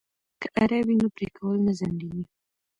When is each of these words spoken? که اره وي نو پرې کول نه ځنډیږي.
که 0.41 0.47
اره 0.61 0.79
وي 0.85 0.95
نو 1.01 1.07
پرې 1.15 1.27
کول 1.37 1.57
نه 1.67 1.73
ځنډیږي. 1.79 2.23